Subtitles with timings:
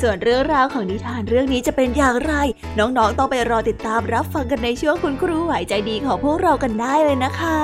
[0.00, 2.34] ส่วนเรื่องราวของนิทานเรื่องนี้จะเป็นอย่างไร
[2.78, 7.60] น้องๆต้องไปรอติดตามรับฟังกันในช่วงคุณครูไหวใจดีของพวกเรากันได้เลยนะคะ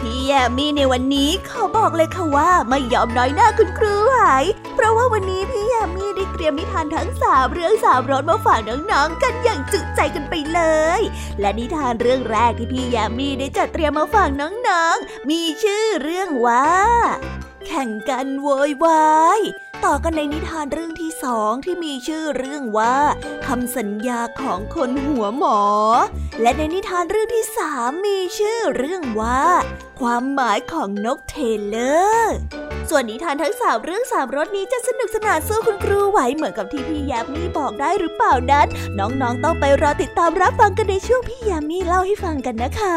[0.00, 4.14] พี่แยมมี่ในวันนี้ขาบอกเลยค่ะว่าไม่ยอมน้อยหน้าคุณครูไหว
[4.74, 10.60] เพราะว่าวันนี้พี่แยมมี่ได้เตรียมนิทานทั้งสามเรื่องสามรสมาฝากน้องๆกันอย่างจุใจกันไปเล
[10.98, 11.00] ย
[11.40, 16.66] และนิทานเรื่องแรกที่พี่แยมมี่ได้จัดเตรียมมาฝากน้องๆ มีชื่อเรื่องว่า
[17.66, 19.06] แข่งกันโวยวา
[19.38, 19.40] ย
[19.84, 22.96] ต่อกันในนิทานเรื่องที่สองที่มีชื่อเรื่องว่า
[23.46, 25.60] คำสัญญาของคนหัวหมอ
[26.42, 29.44] และในนิทานเรื่องที่สามมีชื่อเรื่องว่า
[30.00, 32.36] ความหมายของนกเทเลอร์
[32.88, 38.66] ส่วนนิทานทั้งสามเรื่องสามรสนี้จะสนุกสนานสู้คุณครูไหวเหมือนกับที่พี่ยามีบอกได้หรือเปล่านั้น
[38.98, 42.96] น้องๆต้องไปรอติดตามรับฟังกันในช่วงพี่ยามีเล่าให้ฟังกันนะคะ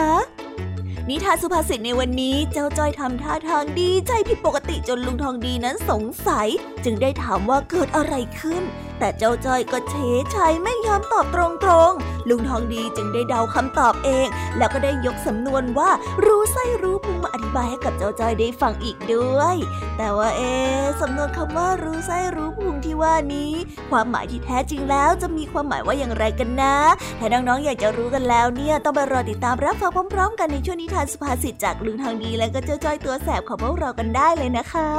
[1.09, 6.47] นิทานสุภาษิตในวันนี้เจ้าจ้อยทำท่าทางดีใจผิดปกติจนลุงทองดีนั้นสงสัย
[6.83, 8.63] จึงได้ถามว่าเกิดอะไรขึ้น
[8.99, 15.89] แต่เจ้าจ้อยก็เฉยชัยไม่ยอมตอบตรงๆลุงทองดีจึงได้เดาคำตอบเอง แล้วก็ได้ยกสำนวนว่า
[16.25, 19.55] รู้ไส้รู้พุงมาอธิบายให้กับเจ้าจ้อยได้ฟังอีกด้วย
[19.97, 20.53] แต่ว่าเอ๊
[21.01, 23.51] สำนวนคำว่ารู้ไส้รู้พุงที่ว่านี้
[23.91, 26.75] ความหมายที่แท้จริงแล้วจะมีความหมายว่าอย่างไรกันนะ
[27.19, 34.89] ถ้าน้องๆอยากจะรู้กันแล้วเนี่ยต้องไปรอติดตามรับฟังพร้อม ๆ กันในช่วงนิทานสุภาษิตจากลุงทองดีและก็เจ้าจ้อยตัวแสบของพวกเรากันได้เลยนะคะ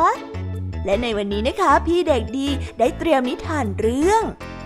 [0.85, 2.49] และในวันนี้นะคะ พี่เด็กดี
[2.79, 4.23] ได้เตรียมนิทานเรื่อง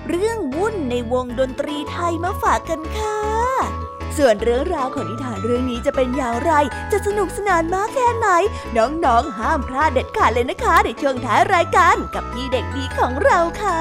[0.08, 3.18] เรื่องวุ่นในวงดนตรีไทยมาฝากกันค่ะ
[4.16, 6.52] ส่วนเรื่องราวของนิทานเรื่องนี้จะเป็นอย่างไร
[6.92, 8.28] จะสนุกสนานมากแค่ไหน
[8.76, 13.80] น้องๆห้ามพลาดเด็ดขาดเลยนะคะในช่วงท้ายรายการกับพี่เด็กดีของเราค่ะ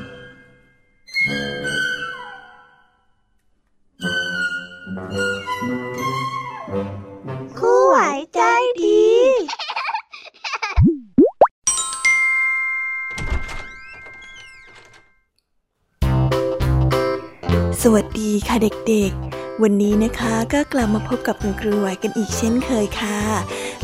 [17.93, 23.19] วัสดีค่ะเด็กๆ วันนี้นะคะก็กลับมาพบกับคุณครูไหวกันอีกเช่นเคยค่ะ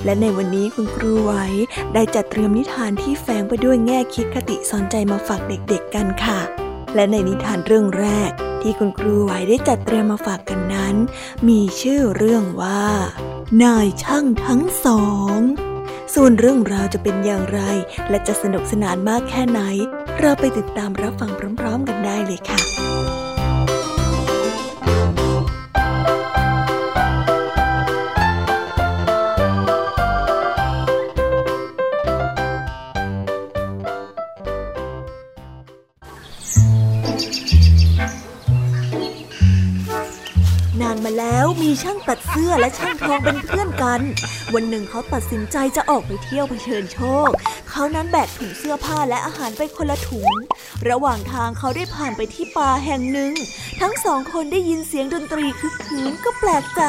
[0.03, 1.33] และในวันนี้คุณครูไหว
[1.93, 6.39] ได้จัดเตรียมนิทานที่แฝงไปด้วยแง่คิดคติสอนใจมาฝากเด็กๆกันค่ะ
[6.95, 8.31] และในนิทานเรื่องแรก
[8.61, 10.95] ที่คุณครูไหวได้จัดเตรียมมาฝากกันนั้น
[11.47, 12.83] มีชื่อเรื่องว่า
[13.63, 15.03] นายช่างทั้งสอ
[15.35, 15.37] ง
[16.13, 17.59] ส่วนเรื่องราวจะเป็นอย่างไร
[18.09, 19.61] และจะสนุกสนานมากแค่ไหน
[20.19, 22.76] เราไปติดตามรับฟังพร้อม ๆ กันได้เลยค่ะ
[43.17, 44.01] องเป็นเพื่อนกัน
[44.53, 47.29] วันหนึ่งเขาตัดสินใจจะออกไปเที่ยวเผชิญโชค
[47.79, 50.29] เขานั้นแบกถุงเสื้อผ้าและอาหารไปคนละถุง
[50.89, 53.33] ระหว่างทางเขาได้ผ่านไปที่ป่าแห่งหนึ่ง
[53.81, 56.81] ทั้งสองคนได้ยินเสียงดนตรีคึกคืนก็แปลกใจ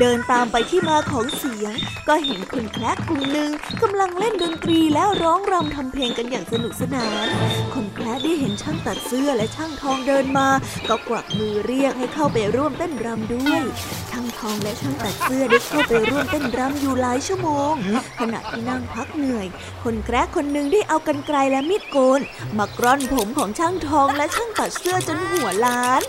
[0.00, 1.72] เดินตามไปที่มาของเสียง
[2.08, 3.50] ก็เห็นคนแคร์กลุ่มหนึ่ง
[3.82, 7.26] กำลังเล่นดนตรีแล้วร้องรำทำเพลงกันอย่างสนุกสนาน
[7.74, 10.48] คนแคร์ได้เห็นช่างตัดเสื้อและช่างทองเดินมา
[10.88, 13.62] ก็กวักมือเรียกให้เข้าไปร่วมเต้นรำด้วย
[14.10, 17.72] ช่างทองและช่างตัดเสื้อได้เข้าไปร่วมเต้นรำอยู่หลายชั่วโมง
[18.20, 19.46] ขณะที่นั่งพักเหนื่อย
[19.82, 22.20] คนแคระคนหนึ่งได้เอากรรไกรและมีดโกน
[22.58, 26.02] มากล้อนผมของช่างทองและช่างตัดเสื้อจนหัวล้าน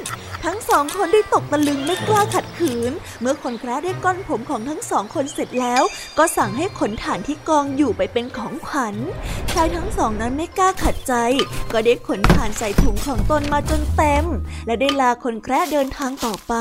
[0.46, 2.92] ทั้งสองคนได้ตกตะลึงไม่กล้าขัดขืน
[3.22, 5.84] เมื่อคนแคระได้กล้อนผมของทั้งสองคนเสร็จแล้ว
[6.18, 8.96] ก็สั่งให้ขนถ่านที่กองอยู่ไปเป็นของขวัญ
[9.52, 11.14] ชายทั้งสองนั้นไม่กล้าขัดใจ
[11.74, 14.26] ก็ได้ขนถ่านใส่ถุงของตนมาจนเต็ม
[14.66, 16.54] และได้ลาคนแคระเดินทางต่อไป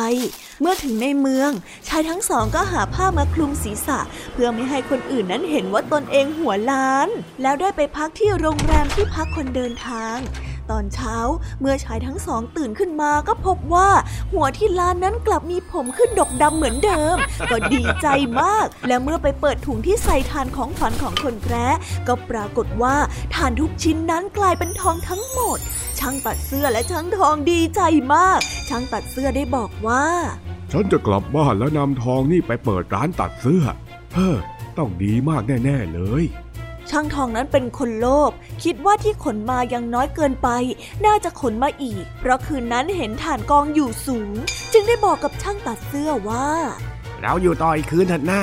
[0.60, 1.50] เมื่อถึงในเมือง
[1.88, 3.98] ชายทั้งสองก็หาผ้ามาคลุมศีรษะ
[4.32, 7.08] เพื่อไม่ให้คนอื่นนั้นเห็นว่าตนเองหัวล้าน
[7.42, 10.16] แล้วได้ไปพักที่โรงแรมที่พักคนเดินทาง
[10.70, 11.16] ตอนเช้า
[11.60, 13.88] เมื่อชายทั้งสองตื่นขึ้นมาก็พบว่า
[14.32, 17.16] หัวที่ลานนั้นกลับมีผมขึ้นดกดำเหมือนเดิม
[17.50, 18.06] ก็ดีใจ
[18.40, 21.78] มาก และเมื่อไปเปิดถุงที่ใส่ทานของฝันของคนแคร์
[22.08, 22.96] ก็ปรากฏว่า
[23.34, 25.58] ทานทุกชิ้นนั้นกลายเป็นทองทั้งหมด
[25.98, 27.80] ช่างตัดเสื้อและช่างทองดีใจ
[28.14, 30.04] มาก ช่างตัดเสื้อได้บอกว่า
[30.72, 33.64] ฉันจะกลับบ้านแล้วนำทองนี่ไปเปิดร้านตัดเสื้อ
[34.14, 34.36] เฮ้อ
[34.78, 36.24] ต้องดีมากแน่ ๆ เลย
[36.90, 38.30] ช่างทองนั้นเป็นคนโลภ
[38.64, 40.48] คิดว่าที่ขนมายังน้อยเกินไป
[41.06, 44.34] น่าจะขนมาอีก เพราะคืนนั้นเห็นฐานกองอยู่สูง
[44.72, 46.48] จึงได้บอกกับช่างตัดเสื้อว่า
[47.20, 48.42] เราอยู่ต่ออีกคืนเถิดหน้า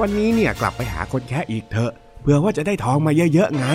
[0.00, 1.92] วันนี้เนี่ยกลับไปหาคนแค่อีกเถอะ
[2.22, 3.66] เพื่อว่าจะได้ทองมาเยอะๆไง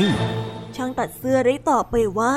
[0.76, 2.36] ช่างตัดเสื้อได้ตอบไปว่า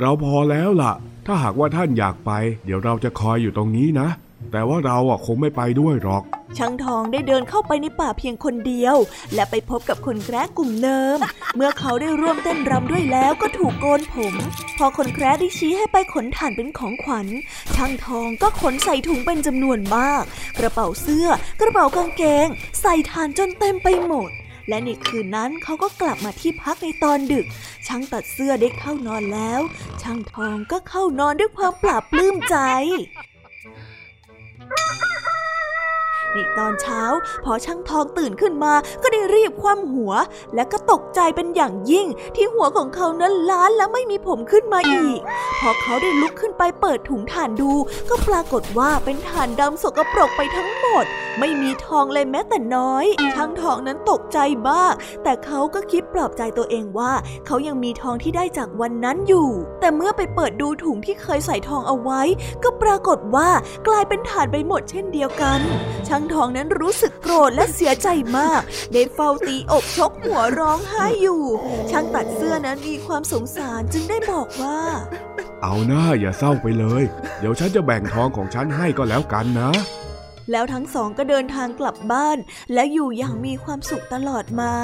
[0.00, 0.92] เราพอแล้วล่ะ
[1.26, 2.30] ถ้าหากว่าท่านอยากไป
[2.64, 4.08] เดี๋ยวเราจะคอยอยู่ตรงนี้นะ
[4.52, 6.24] แต่ว่าเราอะคงไม่ไปด้วยหรอก
[6.58, 8.96] ช่างทองได้เดินเข้าไปในป่าเพียงคนเดียว
[9.34, 11.18] และไปพบกับคนแคร์กลุ่มเดิม
[11.56, 14.34] เมื่อเขาได้ร่วมเต้นรำด้วยแล้วก็ถูกโกนผม
[14.78, 17.26] พอคนแคร์ได้ชี้ให้ไปขนถ่านเป็นของขวัญ
[17.74, 20.22] ช่างทองก็ขนใส่ถุงเป็นจำนวนมาก
[20.58, 21.26] กระเป๋าเสื้อ
[21.60, 22.46] กระเป๋ากางเกง
[22.80, 24.30] ใส่ถ่านจนเต็มไปหมด
[24.68, 27.46] และในคืนนั้นเขาก็กลับมาที่พักในตอนดึก
[27.86, 29.60] ช่างตัดเสื้อได้เข้านอนแล้ว
[30.02, 32.56] ช่างทองก็เข้านอนด้วยความปลาบปลื้มใจ
[34.70, 35.13] Ha ha!
[36.34, 37.02] ในตอนเช้า
[37.44, 38.72] พอช่างทองตื่นขึ้นมา
[39.02, 40.12] ก็ได้รีบคว่ำหัว
[40.54, 45.18] และก็ตกใจเป็นอย่างยิ่ง ที่หัวของเขานั้นล้านและไม่มีผมขึ้นมาอีก
[45.60, 47.72] พอเขาได้ลุกขึ้นไปเปิดถุงถ่านดู
[48.10, 51.04] ก็ปรากฏว่าเป็นถ่านดำสกปรกไปทั้งหมด
[51.40, 54.38] ไม่มีทองเลยแม้แต่น้อย ช่างทองนั้นตกใจ
[54.70, 54.94] มาก
[55.24, 57.12] แต่เขาก็คิดปลอบใจตัวเองว่า
[57.46, 59.48] เขายังมีทองที่ได้จากวันนั้นอยู่
[59.80, 62.22] แต่เมื่อไปเปิดดูถุงที่เคยใส่ทองเอาไว้
[62.64, 63.48] ก็ปรากฏว่า
[63.88, 65.60] กลายเป็นถ่านไปหมดเช่นเดียวกัน
[66.08, 68.60] ช่างทองนั้นรู้สึกโกรธและเสียใจมาก
[68.92, 71.42] ได้เฝ้าตีอกชกหัวร้องไห้อยู่
[71.90, 74.80] ช่างตัดเสื้อนั้นมีความสงสารจึงได้บอกว่า
[75.62, 77.02] เอาหน้าอย่าเศร้าไปเลย
[77.38, 79.70] เดี๋ยวฉันจะแบ่งทองของฉันให้ก็แล้วกันนะ
[80.52, 82.38] แล้วทั้งสองก็เดินทางกลับบ้าน
[82.74, 84.74] และอยู่อย่างมีความสุขตลอดมา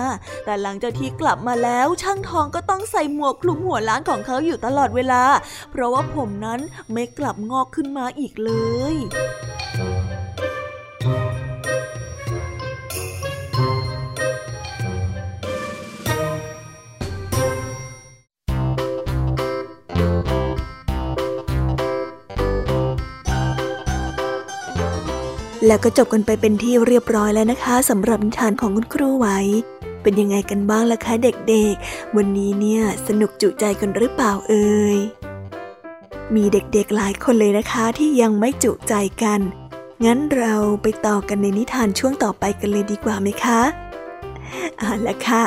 [0.45, 5.23] แต่หลังจากที่กลับมาแล้วช่างทองก็ต้องใส่หมวกคลุมหัวล้านของเขาอยู่ตลอดเวลา
[5.71, 6.61] เพราะว่าผมนั้น
[6.93, 8.53] ไม่กลับงอกขึ้นมาอีกเล
[8.93, 8.95] ย
[11.03, 11.07] แล้
[25.77, 29.27] วก็จบกันไปเป็นที่เรียบร้อยแล้วนะคะสำหรับนิทานของคุณครูไหว
[30.03, 34.99] เป็นยังไงกันบ้างล่ะคะเด็กๆ วันนี้เนี่ยสนุกจุใจกันหรือเปล่าเอ่ย
[36.35, 39.41] มีเด็กๆหลายคนเลยนะคะที่ยังไม่จุใจกัน
[40.05, 43.61] งั้นเราไปต่อกันในนิทานช่วงต่อไปกันเลยดีกว่าไหมคะ
[44.79, 45.45] เอาละค่ะ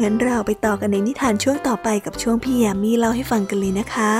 [0.00, 4.12] งั้นเราไปต่อกันในนิทานช่วงต่อไปกับช่วงพี่แยมมี่เล่าให้ฟังกันเลยนะคะ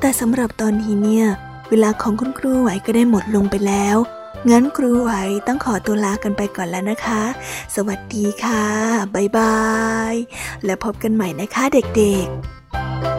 [0.00, 1.26] แต่สำหรับตอนนี้เนี่ย
[1.70, 3.96] เวลาของคุณครูไหวก็ได้หมดลงไปแล้ว
[4.50, 5.12] งั้นครูไหว
[5.46, 7.22] ต้องขอตัวลากันไปก่อนแล้วนะคะ
[7.74, 8.64] สวัสดีค่ะ
[9.14, 9.60] บ๊ายบา
[10.12, 10.14] ย
[10.64, 13.11] แล้วพบกันใหม่นะคะเด็กๆ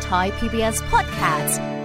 [0.00, 1.77] Thai PBS Podcast.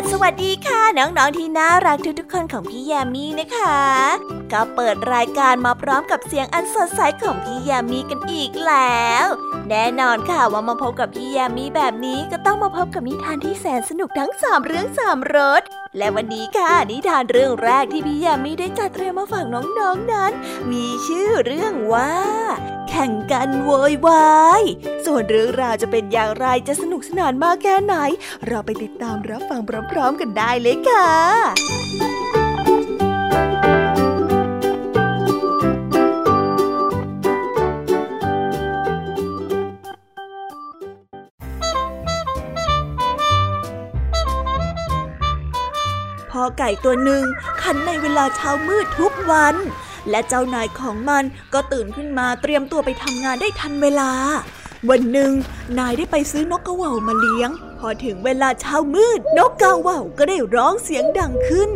[0.00, 9.26] ดสวัสดีค่ะ น้องๆที่น่ารักทุกๆคนของพี่แยมมีนะคะ ก็เปิดรายการมาพร้อมกับเสียงอันสดใสของพี่ยามีกันอีกแล้ว
[9.68, 15.62] แน่นอนค่ะว่ามาพบกับพี่ยามีแบบนี้ก็ต้องมาพบกับนิทานที่แสนสนุกทั้งสามเรื่องสามรส
[15.98, 20.32] และวันนี้ค่ะนิทานเรื่องแรกที่พี่ยามีได้จัดเตรียมมาฝากน้องๆนนั้น
[20.70, 22.12] มีชื่อเรื่องว่า
[22.88, 24.62] แข่งกันโวยวาย
[25.04, 27.94] ส่วนเรื่องราวจะเป็นอย่างไรจะสนุกสนานมากแค่ไหน
[28.46, 32.21] เราไปติดตามรับฟังพร้อมๆกันได้เลยค่ะ
[46.42, 47.22] อไก่ตัวหนึ่ง
[47.62, 49.54] ขันในเวลาเช้ามืดทุกวัน
[50.10, 54.10] และเจ้านายของมันก็ตื่นขึ้นมาเตรียมตัวไปทำงานได้ทันเวลา
[54.90, 55.32] วันหนึ่ง
[55.78, 61.70] นายได้ไปซื้อนกกระว่าวมาเลี้ยง พอถึงเวลาเช้ามืด นกกระว่าวก็ได้ร้องเสียงดังขึ้น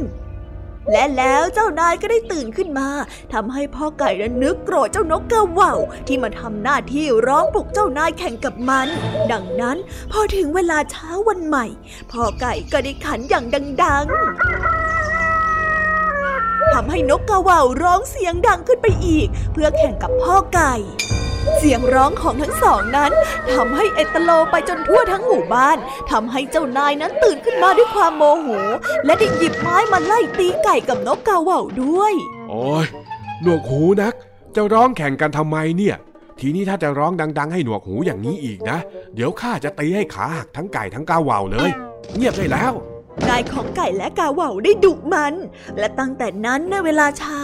[0.93, 2.89] และแล้วเจ้านายก็ได้ตื่นขึ้นมา
[3.33, 5.73] ทำให้พ่อไก่นั้นนึกโกรธเจ้านกกระว่า
[6.07, 8.89] ที่มาทำหน้าที่ร้องปลุกเจ้านายแข่งกับมัน
[9.33, 9.77] ดังนั้น
[10.13, 11.67] พอถึงเวลาเช้าวันใหม่
[12.11, 13.47] พ่อไก่ก็ได้ขันอย่าง
[13.83, 14.86] ดัง ๆ
[16.73, 20.75] ทำให้นกกระว่าวร้องเสียงดังขึ้นไปอีก เพื่อแข่งกับพ่อไก่
[21.57, 23.13] เสียงร้องของทั้งสองนั้น
[23.53, 25.79] ทำให้เอตโลไปจนทั่วทั้งหมู่บ้าน
[26.11, 28.49] ทำให้เจ้านายนั้นตื่นขึ้นมาด้วยความโมโห
[29.05, 32.13] และได้หยิบไม้มาไล่ตีไก่กับนกกระว่าวด้วย
[32.49, 32.87] โอ้ย
[33.43, 34.15] หนวกหูนัก
[34.57, 35.97] จะร้องแข่งกันทำไมเนี่ย
[36.41, 38.79] ทีนี้ถ้าจะร้องดัง ๆ ให้หนวกหูอย่างนี้อีกนะ
[39.15, 41.71] เดี๋ยวข้าจะตีให้ขาหักทั้งไก่ทั้งกาว่าวเลย
[42.17, 42.73] เงียบได้แล้ว
[43.29, 45.35] นายของไก่และกาเหว่าได้ดุมัน
[45.79, 47.41] และตั้งแต่นั้นในเวลาเช้า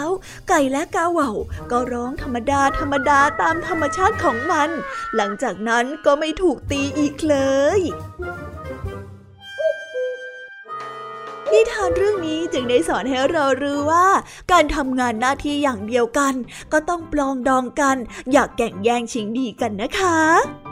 [0.49, 1.31] ไก่และกาเหว่า
[1.71, 4.69] ก็ร้องธรรมดาธรรมดาตามธรรมชาติของมัน
[5.17, 7.37] หลังจากนั้นก็ไม่ถูกตีอีกเล
[7.79, 7.81] ย
[11.53, 14.07] นิทานเรื่องนี้จึงได้สอนให้เรารู้ว่า
[14.53, 16.35] การทำงานหน้าที่อย่างเดียวกัน
[16.73, 17.97] ก็ต้องปลองดองกัน
[18.33, 20.72] อย่ากแก่งแย่งชิงดีกันนะคะ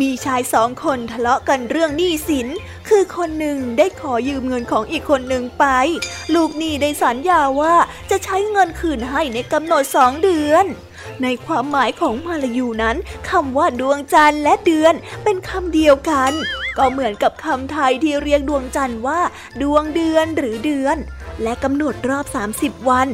[0.00, 2.48] มีชายสองคนทะเลาะกันเรื่องหนี้สิน
[2.88, 5.64] คือคนหนึ่งได้ขอยืมเงินของอีกคนหนึ่งไป
[6.34, 7.74] ลูกหนี้ได้สัญญาว่า
[8.10, 10.64] จะใช้เงินคืนให้ในกำหนดสองเดือน
[11.22, 12.96] ในความหมายของมาลายูนั้น
[13.30, 16.32] คำว่าดวงจันทร์และเดือนเป็นคำเดียวกัน
[16.78, 19.20] ก็เหมือนกับคำไทยที่เรียกดวงจันทร์ว่า
[19.62, 20.96] ดวงเดือนหรือเดือน
[21.42, 22.26] และกำหนดรอบ
[22.58, 23.08] 30 วัน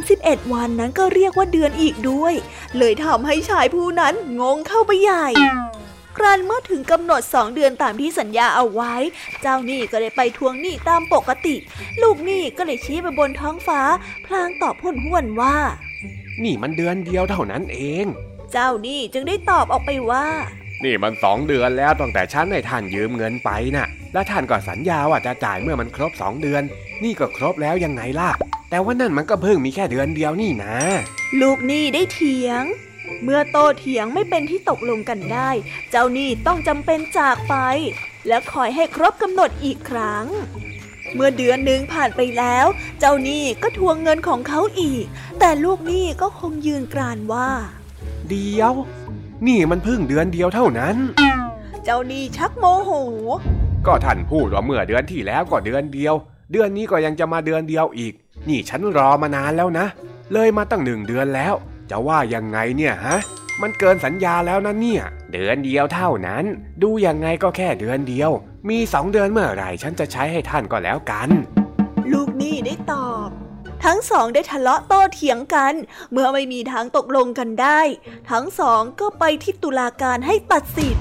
[0.00, 2.34] 31 วันนั้นก็เรียกว่าเดือนอีกด้วย
[2.78, 5.28] เลยทำให้ชายผู้นั้นงงเข้าไปใหญ่
[6.18, 8.94] ครั้นเมื่อถึงกำหนดสองเดือนตามที่สัญญาเอาไว้
[9.42, 11.54] เจ้าหนี้ก็ได้ไปทวงหนี้ตามปกติ
[12.02, 13.80] ลูกหนี้ก็เลยชี้ไปบนท้องฟ้า
[14.26, 15.56] พลางตอบพ่นห้วนว่า
[16.44, 18.06] นี่มันเดือนเดียวเท่านั้นเอง
[18.52, 20.26] เจ้าหนี้จึงได้ตอบออกไปว่า
[20.84, 26.62] นี่มันสองเดือนแล้วตั้งแต่ฉันให้ท่านยืมเงินไปนะ่ะ และท่านก็สัญญาว่าจะจ่ายเมื่อมันครบสองเดือน
[27.04, 28.30] นี่ก็ครบแล้วยังไงล่ะ
[28.70, 30.76] แต่ว่านั่นมันก็เพิ่งมีแค่เดือนเดียวนี่นะ
[31.40, 32.64] ลูกหนี้ได้เถียง
[33.24, 35.50] เมื่อโตเถียงไม่เป็นที่ตกลงกันได้
[35.90, 37.54] เจ้านี่ต้องจำเป็นจากไป
[38.28, 40.26] และคอยให้ครบกำหนดอีกครั้ง
[41.14, 42.66] เมื่อเดือนหนึ่งผ่านไปแล้ว
[42.98, 45.04] เจ้านี่ก็ทวงเงินของเขาอีก
[45.40, 47.48] แต่ลูกนี่ก็คงยืนกรานว่า
[48.30, 48.72] เดียว
[49.46, 50.96] นี่มันเพิ่งเดือนเดียวเท่านั้น
[51.84, 52.90] เจ้านี่ชักโมโห
[53.86, 56.14] ก็ท่านพูดว่าเมื่อเดือนที่แล้วก็เดือนเดียว
[56.52, 58.12] เดือนนี้ก็ยังจะมาเดือนเดียวอีก
[58.48, 59.86] นี่ฉันรอมานานแล้วนะ
[60.32, 61.54] เลยมาตั้งหนึ่งเดือนแล้ว
[61.90, 63.18] จะว่ายังไงเนี่ยฮะ
[63.62, 66.44] มันเกินสัญญาแล้วนะเนี่ย เดือนเดียวเท่านั้น
[66.82, 68.30] ดูยังไงก็แค่เดือนเดียว
[68.68, 71.28] มีสองเดือนเมื่อไหร่ฉันจะใช้ให้ท่านก็แล้วกัน
[72.12, 73.30] ลูกนี่ได้ตอบ
[73.84, 75.74] ทั้งสองได้ทะเลาะโต้เถียงกัน
[76.12, 77.80] เมื่อไม่มีทางตกลงกันได้
[78.30, 81.00] ทั้งสองก็ไปที่ตุลาการให้ตัดสิน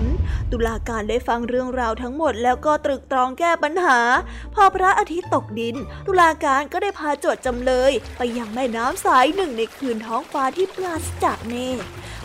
[0.51, 3.99] ตุลาการได้ฟังเรื่องราวทั้งหมดแล้วก็ตรึกตรองแก้ปัญหา
[4.55, 5.75] พอพระอาทิตย์ตกดิน
[6.07, 11.77] ตุลาการก็ได้พาโจทย์จำเลย ไปยังแม่น้ำสายหนึ่งในคืนท้องฟ้าที่ปราศจากเมฆ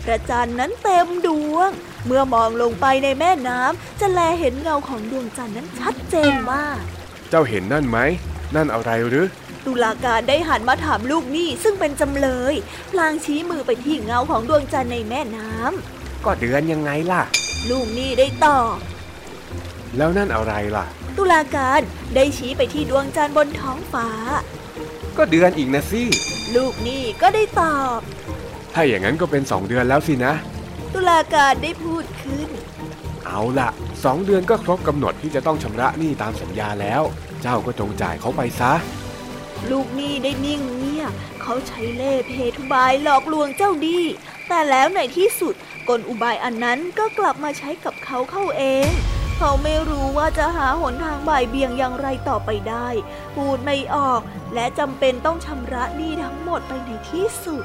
[0.05, 1.71] พระจันทร์นั้นเต็มดวง
[2.07, 6.81] เมื่อมองลงไปในแม่น้ำจะแลเห็นเงาของดวงจันทร์นั้นชัดเจนมาก
[7.31, 7.99] เจ้าเห็นนั่นไหม
[8.55, 9.27] นั่นอะไรหรือ
[9.67, 12.55] ตุลาการได้หันมาถามลูกหนี้ซึ่งเป็นจำเลย
[12.91, 17.23] พลางชี้มือไปที่เงาของดวงจันทร์ในแม่น้ำก็เดือนยังไงล่ะ
[17.71, 18.77] ลูกหนี้ได้ตอบ
[19.97, 20.85] แล้วนั่นอะไรล่ะ
[21.17, 21.81] ตุลาการ
[22.15, 24.09] ได้ชี้ไปที่ดวงจันทร์บนท้องฟ้า
[25.17, 26.03] ก็เดือนอีกนะสิ
[26.57, 28.01] ลูกหนี้ก็ได้ตอบ
[28.75, 30.35] ถ้าอย่างนั้นก็เป็นสองเดือนแล้วสินะ
[30.95, 32.49] ตุลาการได้พูดขึ้น
[33.27, 33.69] เอาล่ะ
[34.05, 37.03] สองเดือนก็ครบกำหนดที่จะต้องชำระหนี้ตามสัญญาแล้ว
[37.43, 38.73] เจ้าก็จงจ่ายเขาไปซะ
[39.71, 44.01] ลูกหนี้ได้นิ่งเงียบเขาใช้เล่ห์เพทุบายหลอกลวงเจ้าดี
[44.49, 45.55] แต่แล้วในที่สุด
[45.89, 48.89] กลอุบายอันนั้นก็กลับมาใช้กับเขาเข้าเอง
[49.37, 52.89] เขาไม่รู้ว่าจะหาหนทางบ่ายเบี่ยงอย่างไรต่อไปได้
[53.35, 54.21] พูดไม่ออก
[54.55, 57.65] และจำเป็นต้องชำระหนี้ทั้งหมดไปในที่สุด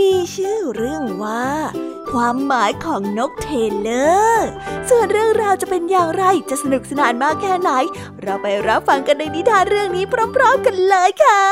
[0.00, 1.48] มีชื่อเรื่องว่า
[2.12, 4.48] ความหมายของนกเทเลอร์
[4.88, 7.70] ส่วนเรื่องราวจะเป็นอย่างไรจะสนุกสนานมากแค่ไหน
[8.22, 10.04] เราไปรับฟังกันในนิทานเรื่องนี้
[10.36, 11.42] พร้อม ๆ กันเลยค่ะ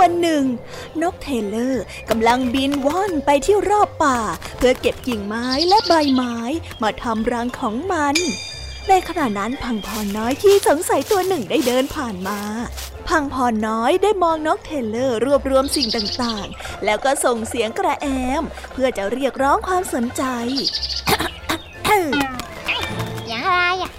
[0.00, 0.44] วันหนึ่ง
[1.02, 4.18] นก Tailor กำลังบินว่อนไปที่รอบป่า
[4.56, 6.36] เพื่อเก็บกิ่งไม้และใบไม้
[6.82, 8.16] มาทำรังของมัน
[8.88, 12.40] ในขณะนั้นพังพอนน้อยที่สงสัยตัวหนึ่งได้เดินผ่านมา
[13.08, 18.06] พังพอนน้อยได้มองนก Tailor รวบรวมสิ่งต่างๆ แล้วก็ส่งเสียงกระแอ
[18.40, 20.22] ม เพื่อจะเรียกร้องความสนใจ
[23.28, 23.90] อย่างอะไรอะ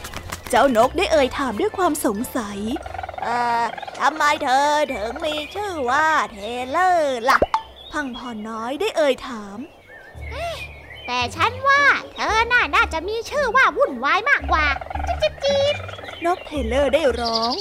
[0.50, 2.60] เจ้านกได้เอ่ยถามด้วยความสงสัย
[3.24, 3.64] เอ่อ
[4.00, 7.40] ทำไมเธอถึงมีชื่อว่า Tailor ล่ะ
[7.92, 9.58] พังพอนน้อยได้เอ่ยถาม
[11.08, 11.84] แต่ฉันว่า
[12.16, 14.66] เธอน่าน่าจะมีชื่อว่าวุ่นวายมากกว่า
[15.08, 15.76] จิ๊บจิ๊บจิ๊บ
[16.26, 17.54] นก Tailor ได้ร้อง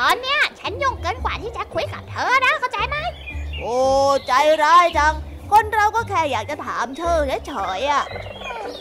[0.00, 2.96] ตอนเนี้ยฉันยุ่งเกินกว่าที่จะคุยกับเธอนะเข้าใจไหม
[3.60, 3.76] โอ้
[4.26, 5.14] ใจร้ายจัง
[5.50, 8.04] คนเราก็แค่อยากจะถามเธอเฉยๆอะ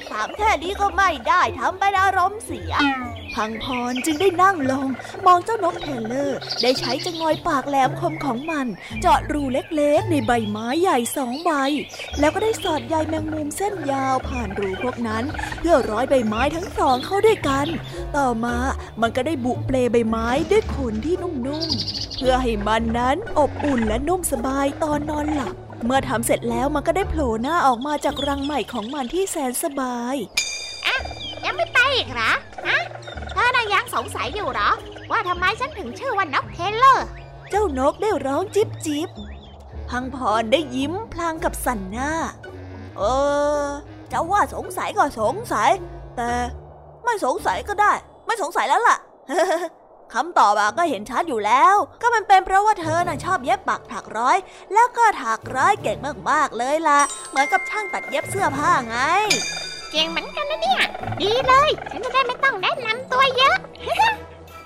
[0.09, 2.73] ถามแค่นี้ก็ไม่ได้ทำไปอารมณ์เสีย
[3.35, 4.87] พังพรจึงได้นั่งลง
[5.25, 8.67] มองเจ้านกเทเลอร์ ได้ใช้จงอยปากแหลมคมของมัน
[9.01, 11.51] เจาะรูเล็กๆ ในใบไม้ใหญ่สองใบ
[12.19, 15.23] แล้วก็ได้สอดใยแมงมุมเส้นยาวผ่านรูพวกนั้น
[15.59, 17.67] เพื่อร้อยใบไม้ทั้งสองเข้าด้วยกัน
[18.17, 18.57] ต่อมา
[19.01, 30.15] มันก็ได้บุเปลใบไม้ด้วยขนที่นุ่มๆเพื่อให้มันนั้นอบอุ่นและนุ่มสบายตอนนอนหลับ เมื่อทำเสร็จแล้วมันก็ได้โผล่หน้าออกมาจากรังใหม่ของมันที่แสนสบาย
[31.45, 32.31] ยังไม่ไปอีกเหรอ
[32.67, 32.79] ฮะ
[33.33, 34.69] เธอน่ะยังสงสัยอยู่เหรอ
[35.11, 37.05] ว่าทำไมฉันถึงชื่อว่านกเทเลอร์
[37.49, 39.09] เจ้านกได้ร้องจิบจิบ
[39.89, 42.11] พังพรได้ยิ้มพลางกับสันหน้า
[42.97, 43.01] เอ
[43.63, 43.65] อ
[44.11, 45.69] จะว่าสงสัยก็สงสัย
[46.15, 46.29] แต่
[47.03, 47.91] ไม่สงสัยก็ได้
[48.25, 48.97] ไม่สงสัยแล้วล่ะ
[50.13, 54.37] คำตอบอะก็เห็นชัดอยู่แล้ว ก็มันเป็นเพราะว่าเธอน่ะชอบเย็บปักถักร้อย
[54.73, 55.97] แล้วก็ถักร้อยเก่ง
[56.29, 58.97] มากๆเลยล่ะ เหมือนกับช่างตัดเย็บเสื้อผ้าไง
[59.91, 60.81] เก่งเหมือนกันนะเนี่ย
[61.21, 63.57] ดีเลย ฉันจะได้ไม่ต้องแนะนำตัวเยอะ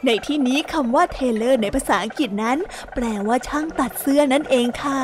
[0.05, 2.57] ในที่นี้คำว่าเทเลอร์ในภาษาอังกฤษนั้น
[2.93, 5.01] แปลว่าช่างตัดเสื้อนั่นเองค่ะ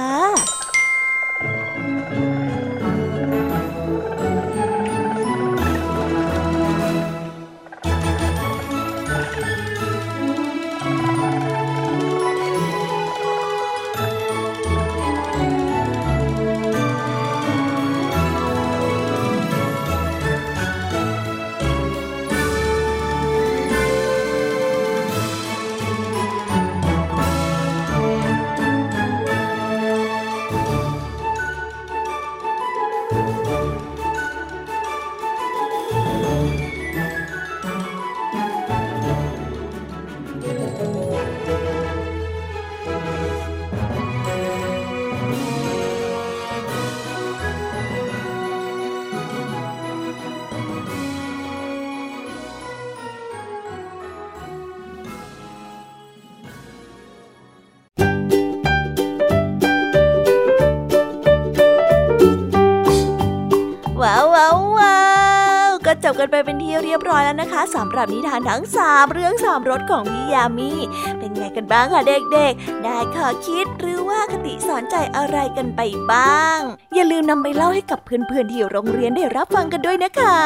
[66.20, 70.72] กันไปเป็นที่เรียบร้อยแล้วนะคะสำหรับนิทานทั้งสามเรื่องสามรสของพี่ยามี
[71.20, 76.60] เป็นไงกันบ้างคะเด็กๆ ได้ข้อคิดหรือว่าคติสอนใจอะไรกันไปบ้าง
[76.96, 80.38] อย่าลืมนำไปเล่าให้กับเพื่อนๆที่โรงเรียนได้รับฟังกันด้วยนะคะ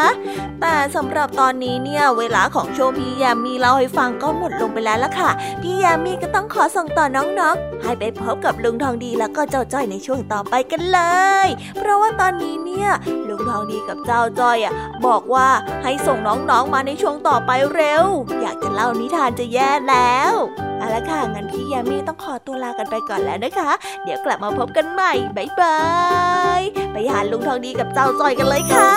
[0.62, 5.30] แต่สำหรับตอนนี้เนี่ยเวลาของโชว์พี่ยามีเล่าให้ฟังก็หมดลงไปแล้วล่ะค่ะ
[5.62, 11.00] พี่ยามีก็ต้องขอส่งต่อน้องๆ ให้ไปพบกับลุงทองดีแล้วก็เจ้าจ้อยในช่วงต่อไปกันเล
[11.46, 12.90] ย เพราะว่าตอนนี้เนี่ย
[13.28, 14.74] ลุงทองดีกับเจ้าจ้อยอะ
[15.06, 15.48] บอกว่า
[15.84, 18.06] ให้ส่งน้องๆมาในช่วงต่อไปเร็ว
[18.42, 20.34] อยากจะเล่านิทานจะแย่แล้ว
[20.78, 23.72] เอาละค่ะงั้นพี่ยามีต้องขอตัวลากันไปก่อนแล้วนะคะ
[24.04, 25.78] เดี๋ยวกลับมาพบกันใหม่บ๊ายบา
[26.32, 26.33] ย
[26.94, 28.90] ไปหาลุงทองดีกับเจ้าจอยกันเลยค่ะ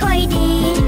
[0.00, 0.85] จ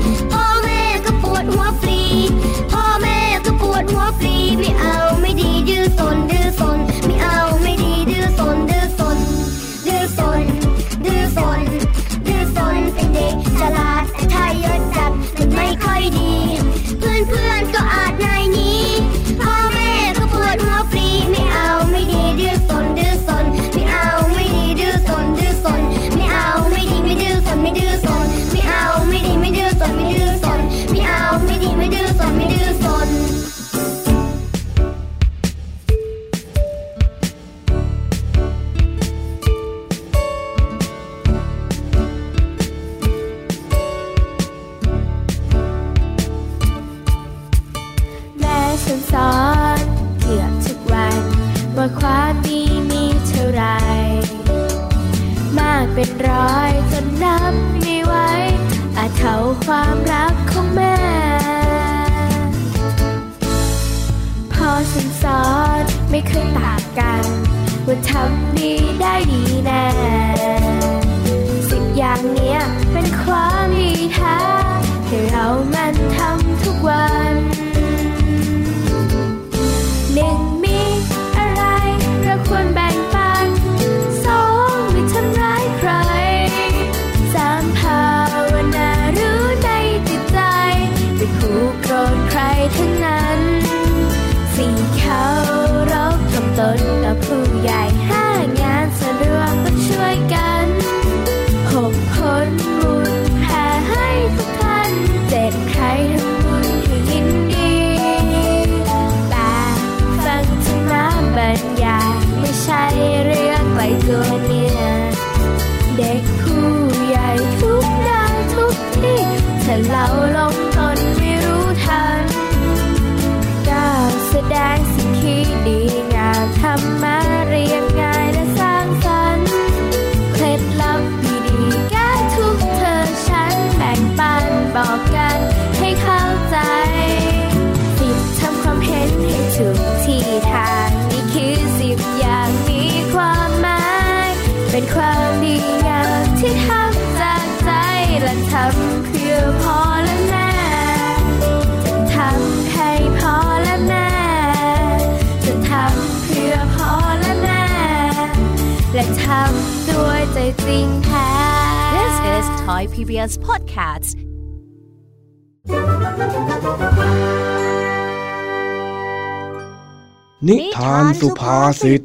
[170.49, 172.01] นิทานสุภาษิต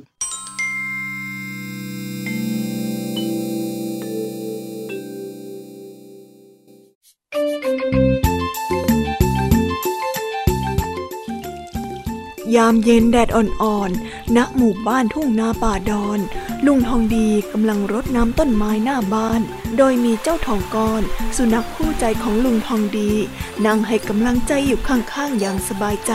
[12.55, 16.19] ยามเย็นแดดอ่อนๆ ณ หมู่บ้านทุ่งนาป่าดอน
[16.65, 19.41] ลุงทองดีกำลังรดน้ำต้นไม้หน้าบ้าน
[19.77, 21.03] โดยมีเจ้าทองก้อน
[21.37, 23.11] สุนัขคู่ใจของลุงทองดี
[23.65, 26.13] นั่งให้กำลังใจอยู่ข้างๆ อย่างสบายใจ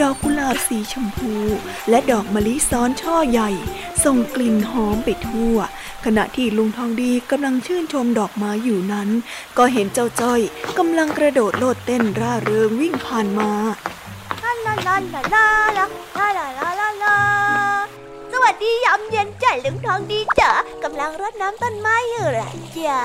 [0.00, 1.34] ดอกกุหลาบสีชมพู
[1.90, 3.50] และดอกมะลิซ้อนช่อใหญ่
[4.04, 5.56] ส่งกลิ่นหอมไปทั่ว
[6.04, 9.08] ขณะที่ลุงทองดีกำลังชื่นชมดอกไม้อยู่นั้น
[9.58, 10.40] ก็เห็นเจ้าจ้อย
[10.78, 13.50] กำลังกระโดดโลดเต้นร่าเริงวิ่งผ่านมา
[14.44, 15.46] ลาลาลาลาลา
[15.78, 15.86] ลา
[16.18, 17.16] ลาลาลาลาลา
[18.32, 20.50] สวัสดียามเย็นจ้ะลุงทองดีจ๋า
[20.84, 23.02] กำลังรดน้ำต้นไม้อยู่เหรอจ๊ะ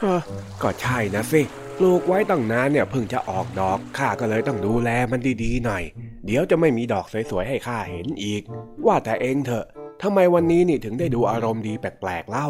[0.00, 0.20] เออ
[0.62, 1.42] ก็ใช่นะสิ
[1.78, 5.84] ปลูกไว้ตั้งนานเนี่ยเพิ่งจะออกดอกข้าก็เลยต้องดูแลมันดีๆหน่อย
[6.26, 8.42] เดี๋ยวจะไม่มีดอกสวยๆให้ข้าเห็นอีก
[8.86, 9.66] ว่าแต่เองเถอะ
[10.02, 12.48] ทำไมวันนี้นี่ถึงได้ดูอารมณ์ดีแปลกๆเล่า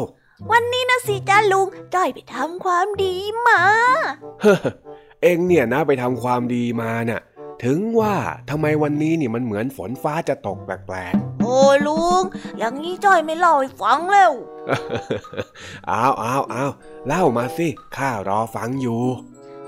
[0.51, 3.15] วันนี้นะสิจ้าลุงจ้อยไปทำความดี
[3.47, 3.61] มา
[4.41, 4.59] เฮ้อ
[5.23, 7.21] เองเนี่ยนะไปทำความดีมาน่ะ
[7.63, 8.15] ถึงว่า
[8.49, 12.23] ทำไมวันนี้นี่มันเหมือนฝนฟ้าจะตกแปลกโอ้ลุง
[12.57, 16.71] อย่างนี้จ้อยไม่เล่าให้ฟังแล้วๆอ้าวอ้าวอ้าว
[17.07, 19.01] เล่ามาสิ ข้ารอฟังอยู่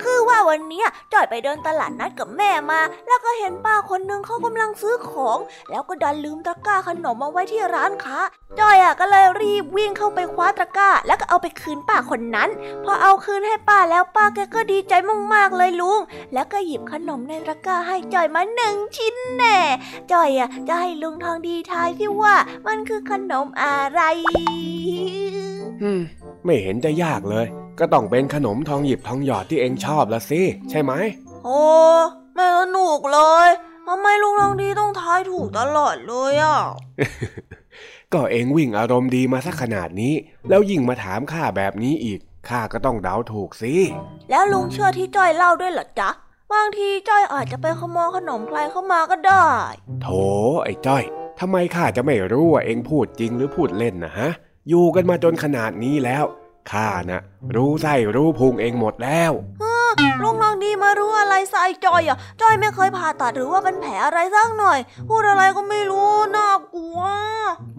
[0.03, 0.83] คือว่าวันนี้
[1.13, 5.38] จอยไปเดินตลาดนัดกับแม่มา แล้วก็เห็นป้าคนนึงเขากำลังซื้อของ
[5.69, 8.19] แล้วก็ดันลืมตะกร้าขนมมาไว้ที่ร้านค้า
[8.60, 12.49] จอยอะก็เลยรีบวิ่งเข้าไปคว้าตะกร้า แล้วก็เอาไปคืนป้าคนนั้น
[12.83, 14.93] พอเอาคืนให้ป้าแล้วป้าแกก็ดีใจ
[15.33, 15.99] มากๆเลยลุง
[16.33, 19.57] แล้วก็หยิบขนมในตะกร้าให้จอยมาหนึ่งชิ้นแน่
[20.12, 22.36] จอยอะจะให้ลุงทองดีทายที่ว่า
[22.67, 24.01] มันคือขนมอะไร
[26.45, 27.45] ไม่เห็นจะยากเลย
[27.79, 30.93] ก็ต้องเป็นขนมทองหยิบทองหยอดที่เองชอบละสิ ใช่ไหม
[31.45, 31.61] โอ้
[32.35, 33.47] ไม่สนุกเลย
[33.87, 36.59] ทำไมลุงทองดีต้องทายถูกตลอดเลยอะ
[38.13, 40.13] ก็เองวิ่งอารมณ์ดีมาสักขนาดนี้
[40.49, 43.73] แล้วยิ่งมาถามข้าแบบนี้อีก ข้าก็ต้องเดาถูกสิ
[44.29, 46.09] แล้วลุงเชื่อที่จ้อยเล่าด้วยเหรอจ๊ะ
[46.53, 49.47] บางทีจ้อยอาจจะไปขโมยขนมใครเข้ามาก็ได้
[50.01, 50.07] โถ
[50.63, 51.03] ไอ้จ้อย
[51.39, 54.29] ทำไมข้าจะไม่รู้ว่าเองพูดจริงหรือพูดเล่นนะฮะ
[54.69, 56.25] อยู่กันมาจนขนาดนี้แล้ว
[56.71, 57.21] ข้านะ
[57.56, 59.32] รู้ไส้รู้พุงเองหมดแล้ว
[60.23, 66.99] ลุงทองดีมารู้อะไรใส่จอยอะจ้อยไม่เคยผ่าตัดหรือว่าเป็นแผลอะไรสักหน่อย พูดอะไรก็ไม่รู้น่ากลัว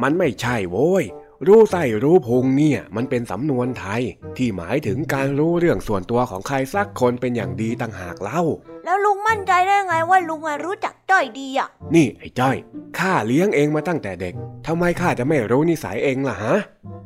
[0.03, 1.05] มันไม่ใช่โว้ย
[1.46, 4.03] รู้ไส้รู้พุงเนี่ย มันเป็นสำนวนไทย
[4.37, 8.42] ที่หมายถึงการรู้เรื่องส่วนตัวของใครสักคนเป็นอย่างดีต่างหากเล่า
[8.88, 12.57] แล้วลุงมั่นใจได้ไงว่าลุงอะรู้จักจ้อยดีอะ นี่ไอ้จ้อย
[12.98, 14.35] ข้าเลี้ยงเองมาตั้งแต่เด็ก
[14.66, 16.55] ทำไมข้าจะไม่รู้นิสัยเองล่ะฮะ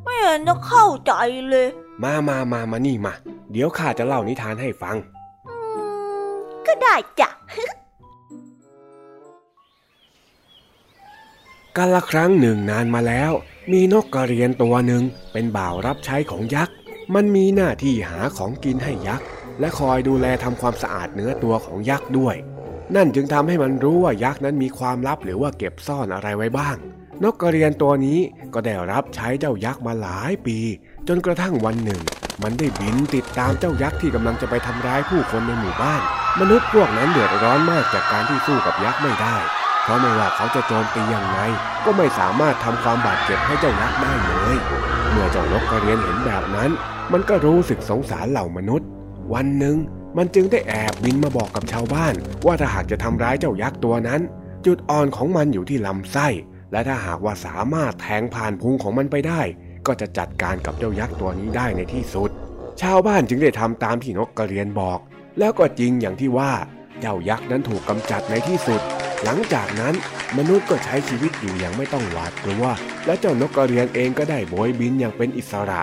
[0.05, 1.13] ไม่เห็นจะเข้าใจ
[1.49, 1.67] เลย
[2.03, 3.13] มามามามานี่มา
[3.53, 4.97] เดี๋ยวข้าจะเล่านิทานให้ฟัง
[5.49, 5.57] อื
[6.29, 6.31] ม
[6.67, 7.29] ก็ได้จ้ะ
[11.77, 13.33] กาละครั้งหนึ่งนานมาแล้ว
[13.73, 16.75] มีนกกระเรียนตัวหนึ่งเป็นบ่าวรับใช้ของยักษ์
[17.15, 19.27] มันมีหน้าที่หาของกินให้ยักษ์
[19.63, 22.37] และคอยดูแลทำความสะอาดเนื้อตัวของยักษ์ด้วย
[22.97, 26.77] นั่นจึงทำให้มันรู้ว่ายักษ์นั้นมีความลับหรือว่าเก็บซ่อนอะไรไว้บ้าง
[27.23, 28.19] นกกระเรียนตัวนี้
[28.55, 30.59] ก็ได้รับใช้เจ้ายักษ์มาหลายปี
[31.09, 32.03] จนกระทั่งวันหนึ่ง
[32.43, 36.03] มันได้บินติดตามเจ้ายักษ์ที่กำลังจะไปทำร้ายผู้คนในหมู่บ้าน
[36.41, 39.37] มนุษย์พวกนั้นเดือดร้อนมากจากการที่สู้กับยักษ์ไม่ได้
[39.83, 41.39] เพราะไม่ว่าเขาจะโจมตียังไง
[41.85, 44.57] ก็ไม่สามารถทำความบาดเจ็บให้เจ้ายักษ์ได้เลย
[45.11, 46.71] เมื่อเจ้านกกระเรียนเห็นแบบนั้น
[47.13, 48.89] มันก็รู้สึกสงสารเหล่ามนุษย์
[49.33, 49.77] วันหนึ่ง
[50.17, 52.15] มันจึงได้แอบบินมาบอกกับชาวบ้าน
[52.47, 54.21] ว่าถ้าหากจะทำร้ายเจ้ายักษ์ตัวนั้น
[54.67, 56.29] จุดอ่อนของมันอยู่ที่ลำไส้
[56.73, 59.43] และถ้าหากว่าสามารถแทงผ่านพุงของมันไปได้
[59.87, 62.31] ก็จะจัดการกับเจ้ายักษ์ตัวนี้ได้ในที่สุด
[62.83, 64.99] ชาวบ้านจึงได้ทำตามที่นกกระเรียนบอก
[65.39, 66.53] แล้วก็จริงอย่างที่ว่า
[67.01, 68.81] เจ้ายักษ์นั้นถูกกำจัดในที่สุด
[69.25, 69.95] หลังจากนั้น
[70.39, 72.65] มนุษย์ก็ใช้ชีวิตอยู่อย่างไม่ต้องหวาดกลัว
[73.07, 75.81] และเจ้านกกระเรียนเองก็ได้โบยบินอย่างเป็นอิสระ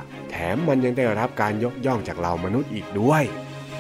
[0.56, 3.24] มมันยังได้รับการยกย่องจากเหล่ามนุษย์อีกด้วย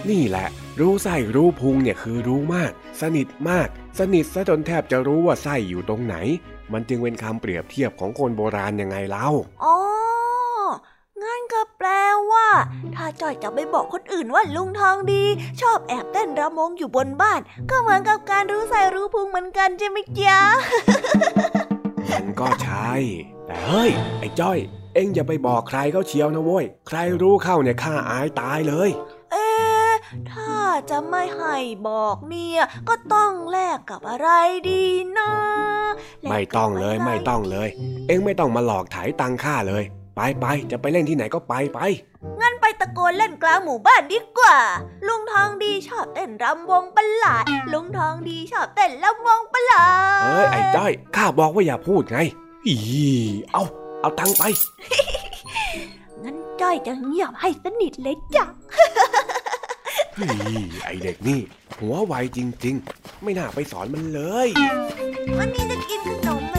[0.10, 0.48] นี่แหละ
[0.80, 3.68] รู้ไส้รู้พุงเนี่ยคือรู้มาก สนิทมาก
[4.00, 6.16] สนิทซะจนแทบจะรู้ว่าไส้อยู่ตรงไหน
[6.74, 9.28] มันจึงเป็นคำเปรียบเทียบของคนโบราณยังไงเล่า
[9.64, 9.78] อ๋อ
[11.24, 11.90] งั้นก็แปล
[12.32, 12.48] ว่า
[12.96, 15.24] ถ้าจอยจะไปบอกคนอื่นว่าลุงทองดี
[15.62, 17.40] ชอบแอบเต้นระมงอยู่บนบ้าน
[17.70, 20.40] ก็เหมือนกับการรู้ใส่รู้พุงเหมือนกันใช่ไหมจ๊ะ
[22.12, 22.92] มันก็ใช่
[23.46, 24.60] แต่เฮ้ย ไอ้จ้อย
[24.94, 28.90] เอ็งอย่าไปบอกใครเขาเชียวนะเว้ย ใครรู้เข้าเนี่ยข้าอายตายเลย
[29.32, 29.92] เอ๊ะ
[30.32, 30.56] ถ้า
[30.90, 31.56] จะไม่ให้
[31.88, 34.30] บอกเนี่ยก็ต้องแลกกับอะไร
[34.70, 34.84] ดี
[35.18, 35.32] นะ
[36.22, 37.70] แลกกับไม่ต้องเลยะรไม่ต้องเลย
[38.08, 39.84] เอ็งไม่ต้องมาหลอกไถ่ายตังค่าเลย
[40.16, 41.80] ไปไปจะไปเล่นที่ไหนก็ไปไป
[42.42, 44.58] งั้นไปตะโกนเล่นกลางหมู่บ้านดีกว่า
[45.08, 49.86] ลุงทองดีชอบเต้นรำวงประหลาด ลุงทองดีชอบเต้นรำวงประหลา
[50.20, 52.20] ดเอ้ยไอ้จ้อยข้าบอกว่าอย่าพูดไง
[52.68, 52.76] อี
[53.52, 53.64] เอา
[54.02, 54.44] เอาตังค์ไป
[56.24, 58.46] งั้นจ้อยจะเงียบให้สนิทเลยจ้ะ
[60.16, 61.40] เฮ้ยไอเด็กนี่
[61.80, 64.50] หัวไวจริง ๆ ไม่น่าไปสอนมันเลย
[65.38, 66.59] วันนี้จะกินขนมอะไรด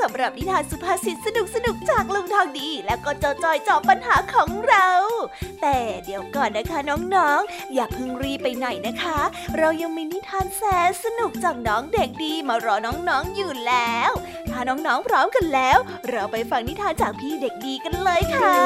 [0.00, 4.88] สำหรับนิทานสุภาษิตสนุกสนุกจากลุงทองดี แล้วก็จ้าจอยจอบปัญหาของเรา
[5.62, 6.78] แต่เดี๋ยวก่อนนะคะ
[7.14, 9.18] น้องๆ อย่าเพิ่งรีไปไหนนะคะ
[9.58, 14.10] เรายังมีนิทานแสนสนุกจากน้องเด็กดีมารอน้องๆอยู่แล้ว
[14.50, 15.78] ถ้าน้องๆพร้อมกันแล้ว
[16.10, 18.56] เราไปฟังนิทานจากพี่เด็กดีกันเลยค่ะ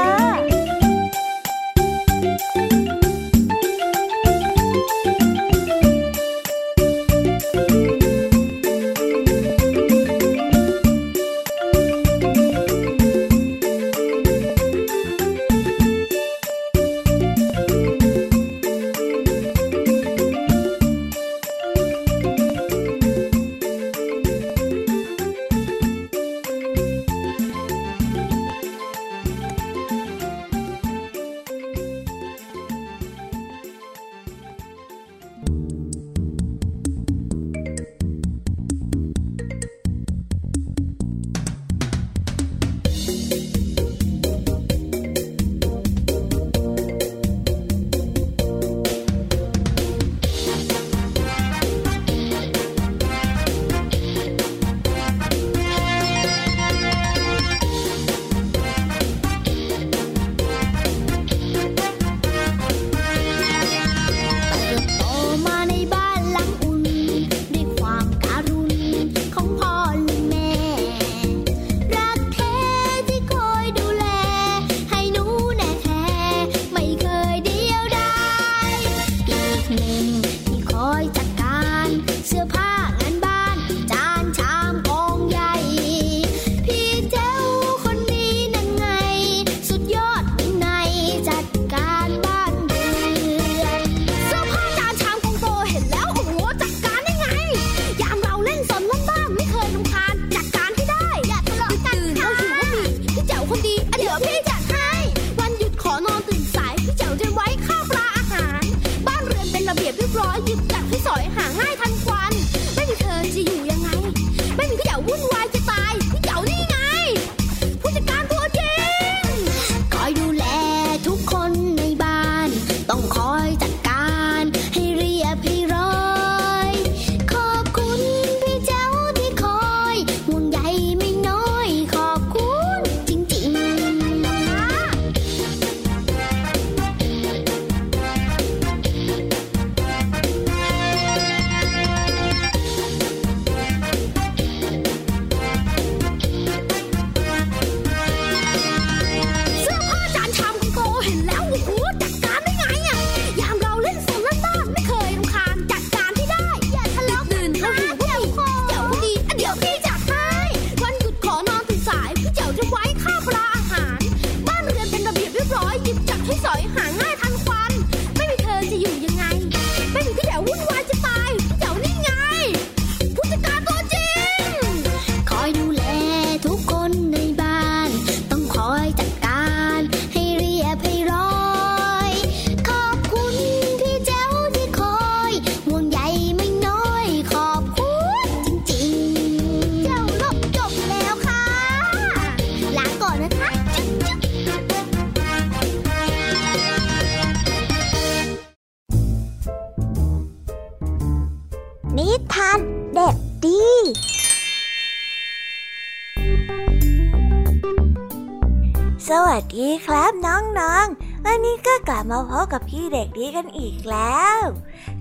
[209.26, 214.38] วัสดีครับน้องๆ วันนี้ก็กลับมาพบกับพี่เด็กดีกันอีกแล้ว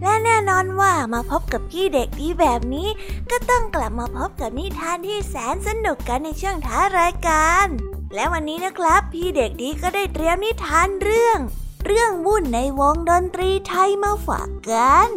[0.01, 2.89] และแน่นอนว่ามาพบกับพี่เด็กดีแบบนี้
[3.31, 7.67] ก็ต้องกลับมาพบกับนิทานที่แสนสนุกกันในช่วงท้ารายการ
[8.15, 11.39] และวันนี้นะครับ พี่เด็กดีก็ได้เตรียมนิทานเรื่อง
[11.85, 15.09] เรื่องวุ่นในวงดนตรีไทยมาฝากกัน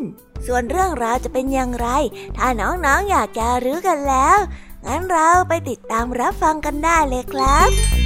[0.47, 1.89] ส่วนเรื่องราวจะเป็นอย่างไร
[2.37, 4.39] ถ้าน้องๆออยากจะรู้กันแล้ว
[4.87, 8.02] งั้นเราไปติดตามรับฟังกันได้เลยครับ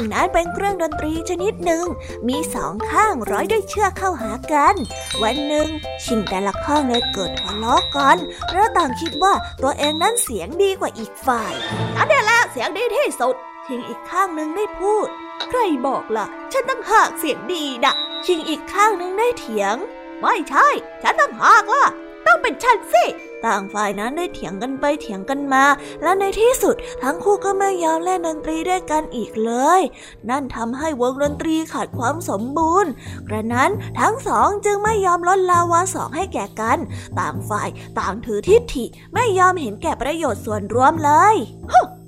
[0.00, 1.84] งนั้นเป็นเครื่องดนตรีชนิดหนึ่ง
[2.28, 4.74] มีสองข้างร้อยด้วยเชือกเข้าหากัน
[5.22, 5.68] วันหนึ่ง
[6.04, 11.54] ชิงแต่ละข้างเลยเกิดทะเลาะกันเพราะต่างคิดว่าตัวเองนั้นเสียงดีกว่าอีกฝ่าย
[11.96, 13.36] นั่นแหละเสียงดีที่สุด
[13.66, 15.08] ชิงอีกข้างหนึ่งได้พูด
[15.48, 17.94] ใครบอกล่ะ ฉันตั้งหากเสียงดีนะ
[18.26, 19.76] ชิงอีกข้างหนึ่งได้เถียง
[20.20, 20.68] ไม่ใช่
[21.02, 21.84] ฉันตั้งหากล่ะ
[22.26, 23.04] ต้องเป็นฉันสิ
[23.46, 25.64] ต่างฝ่ายนั้นได้เถียงกันไปเถียงกันมา
[26.02, 29.80] และในที่สุดทั้งคู่ก็ไม่ยอมเล่นดนตรีด้วยกันอีกเลย
[30.30, 32.90] นั่นทำให้วงดนตรีขาดความสมบูรณ์
[33.28, 33.70] กระนั้น
[34.00, 36.78] ทั้งสองจึงไม่ยอมลดลาวาสองให้แก่กัน
[37.18, 37.68] ต่างฝ่าย
[37.98, 38.84] ต่างถือทิฏฐิ
[39.14, 41.36] ไม่ยอมเห็นแก่ประโยชน์ส่วนรวมเลย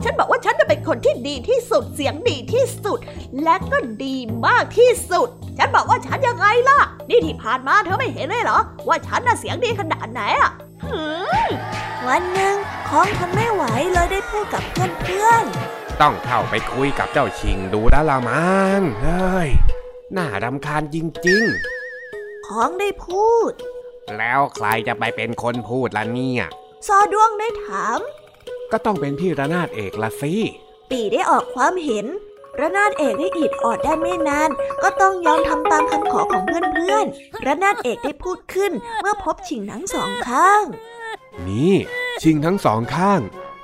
[0.04, 2.98] ฉันบอกว่าฉันจะเป็นคนที่ดีที่สุดเสียงดีที่สุด
[3.42, 4.16] และก็ดี
[4.46, 5.28] มากที่สุด
[5.58, 8.58] ฉันบอกว่าฉันยังไงล่ะ นี่ที่ผ่านมาเธอไม่เห็นเลยเหรอ
[8.88, 10.50] ว่าฉันน่ะเสียงดีขนาดไหนอะ
[12.08, 12.54] วันหนึ่ง
[12.88, 19.50] คองทนไม่ไหวเลยได้พูดกับเพื่อนๆ ต้องเข้าไปคุยกับเจ้าชิงดูแลละมังเฮ้ย
[20.16, 20.96] น่ารำคาญจ
[21.28, 23.52] ริงๆ ของได้พูด
[24.18, 26.44] แล้วใครจะไปเป็นคนพูดล่ะเนี่ย
[26.86, 27.98] ซอดวงได้ถาม
[28.72, 30.34] ก็ต้องเป็นพี่ระนาดเอกละสิ
[30.90, 32.06] ปีได้ออกความเห็น
[32.58, 34.50] ระนาดเอกได้อิดออดได้ไม่นาน
[34.82, 40.62] ก็ต้องยอมทำตามคำขอของเพื่อนๆระนาดเอกได้พูดขึ้นเมื่อพบชิงทั้งสองข้าง
[41.48, 41.74] นี่
[42.22, 43.20] ชิงทั้งสองข้าง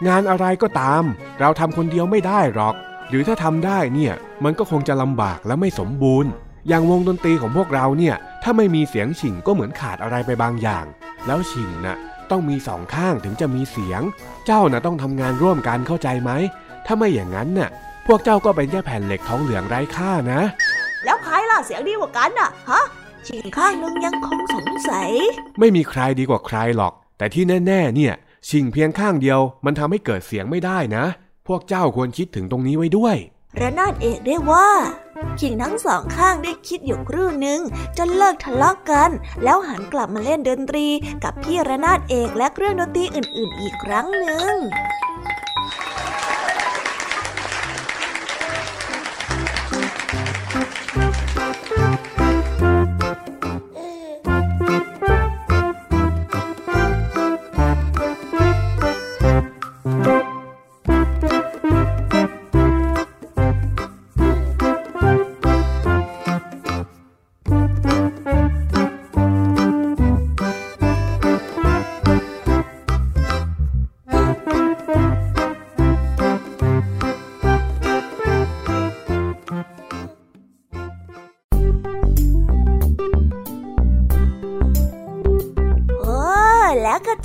[0.07, 1.03] งานอะไรก็ตาม
[1.41, 2.74] เราทำคนเดียวไม่ได้หรอก
[3.09, 4.14] หรือถ้าทำได้เนี่ย
[4.45, 6.30] มันก็คงจะลำบากและไม่สมบูรณ์
[6.68, 10.84] อย่างวงดนตรีของพวกเราเนี่ย ถ้าไม่มีเสียงชิงก็เหมือนขาดอะไรไปบางอย่าง
[11.26, 11.97] แล้วชิงนะ่ะ
[12.30, 14.03] ต้องมีสองข้างถึงจะมีเสียง
[14.47, 16.30] เจ้าน่ะต้องทำงานร่วมกันเข้าใจไหม
[16.87, 17.70] ถ้าไม่อย่างนั้นน่ะ
[18.07, 20.41] พวกเจ้าก็เป็นแค่แผ่นเหล็กท้องเหลืองไร้ค่านะ
[21.05, 22.83] แล้วใครล่ะเสียงดีกว่ากันน่ะ ฮะ
[23.27, 25.11] ชิงข้างนึงยังคงสงสัย
[25.59, 28.15] ไม่มีใครดีกว่าใครหรอก แต่ที่แน่ ๆ เนี่ย
[28.49, 31.05] ชิงเพียงข้างเดียว มันทำให้เกิดเสียงไม่ได้นะ
[31.49, 33.17] พวกเจ้าควรคิดถึงตรงนี้ไว้ด้วย
[33.61, 34.69] ระนาดเอกได้ว่า
[35.41, 37.61] ขิงทั้งสองข้างได้คิดอยู่ครู่หนึ่ง
[37.99, 39.11] จนเลิกทะเลาะกกัน
[39.45, 40.87] แล้วหันกลับมาเล่นดนตรี
[41.25, 44.55] กับพี่ระนาดเอกและเครื่องดนตรีอื่น ๆ อีกครั้งหนึ่ง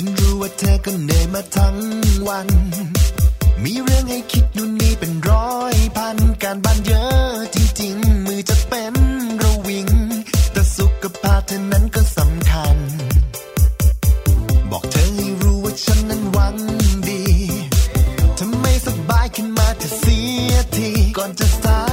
[0.00, 1.76] ฉันรู้ว่าเธอก็เหนื่อยมาทั้ง
[2.28, 2.48] วัน
[3.62, 8.94] มีเรื่องให้คิดนู่นนี่เป็นร้อยพัน การบ้านเยอะจริงๆ มือจะเป็น
[9.42, 9.88] ระวิง
[10.52, 12.76] แต่สุขภาพเธอนั้นก็สำคัญ
[14.70, 16.56] บอกเธอให้รู้ว่าฉันนั้นหวัง
[17.08, 17.22] ดี
[18.38, 20.18] ถ้าไม่สบายขึ้นมาเธอเสี
[20.50, 21.87] ยทีก่อนจะสาย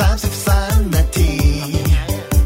[0.00, 1.32] 33 นาที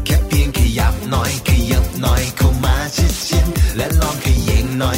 [0.05, 3.45] แค่เพียงขยับน่อยขยับน่อยเข้ามาชิดชิด
[3.77, 4.97] และลองขยิงน่อย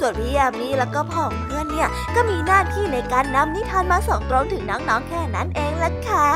[0.00, 6.28] ส่วนพี่ยามีแล้วก็พ่องเพื่อนเนี่ยก็มีหน้าที่ในการนำนิทานมาส่งตรงถึงน้องๆแค่นั้นเองละค่ะ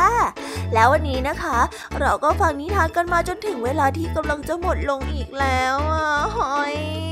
[0.74, 1.58] แล้ววันนี้นะคะ
[2.00, 6.06] เราก็ฟังนิทานกันมาจนถึงเวลาที่กำลังจะหมดลงอีกแล้วอะ
[6.36, 7.11] หอย